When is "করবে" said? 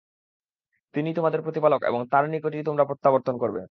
3.41-3.59